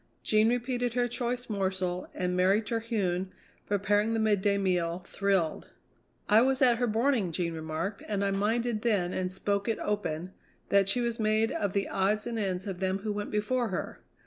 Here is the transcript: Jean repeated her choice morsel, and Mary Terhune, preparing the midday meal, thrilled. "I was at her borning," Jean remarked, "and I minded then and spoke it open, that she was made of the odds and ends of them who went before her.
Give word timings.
Jean 0.23 0.49
repeated 0.49 0.95
her 0.95 1.07
choice 1.07 1.47
morsel, 1.47 2.09
and 2.15 2.35
Mary 2.35 2.59
Terhune, 2.59 3.31
preparing 3.67 4.15
the 4.15 4.19
midday 4.19 4.57
meal, 4.57 5.03
thrilled. 5.05 5.67
"I 6.27 6.41
was 6.41 6.59
at 6.59 6.77
her 6.79 6.87
borning," 6.87 7.31
Jean 7.31 7.53
remarked, 7.53 8.01
"and 8.07 8.25
I 8.25 8.31
minded 8.31 8.81
then 8.81 9.13
and 9.13 9.31
spoke 9.31 9.67
it 9.67 9.77
open, 9.79 10.33
that 10.69 10.89
she 10.89 11.01
was 11.01 11.19
made 11.19 11.51
of 11.51 11.73
the 11.73 11.87
odds 11.87 12.25
and 12.25 12.39
ends 12.39 12.65
of 12.65 12.79
them 12.79 12.97
who 13.05 13.13
went 13.13 13.29
before 13.29 13.67
her. 13.67 14.01